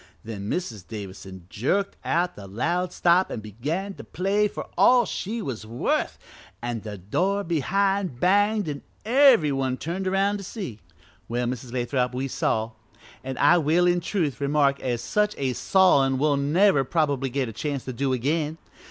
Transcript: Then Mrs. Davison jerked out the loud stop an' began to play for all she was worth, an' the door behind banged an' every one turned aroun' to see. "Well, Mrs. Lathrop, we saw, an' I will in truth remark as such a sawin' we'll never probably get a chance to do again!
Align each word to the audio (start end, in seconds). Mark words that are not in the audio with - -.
Then 0.23 0.49
Mrs. 0.49 0.87
Davison 0.87 1.45
jerked 1.47 1.95
out 2.03 2.35
the 2.35 2.47
loud 2.47 2.91
stop 2.91 3.29
an' 3.29 3.39
began 3.39 3.93
to 3.93 4.03
play 4.03 4.47
for 4.47 4.65
all 4.75 5.05
she 5.05 5.43
was 5.43 5.63
worth, 5.63 6.17
an' 6.59 6.79
the 6.81 6.97
door 6.97 7.43
behind 7.43 8.19
banged 8.19 8.67
an' 8.67 8.81
every 9.05 9.51
one 9.51 9.77
turned 9.77 10.07
aroun' 10.07 10.37
to 10.37 10.43
see. 10.43 10.79
"Well, 11.27 11.45
Mrs. 11.45 11.71
Lathrop, 11.71 12.15
we 12.15 12.27
saw, 12.27 12.71
an' 13.23 13.37
I 13.37 13.59
will 13.59 13.85
in 13.85 13.99
truth 13.99 14.41
remark 14.41 14.79
as 14.79 15.01
such 15.03 15.35
a 15.37 15.53
sawin' 15.53 16.17
we'll 16.17 16.35
never 16.35 16.83
probably 16.83 17.29
get 17.29 17.47
a 17.47 17.53
chance 17.53 17.85
to 17.85 17.93
do 17.93 18.11
again! 18.11 18.57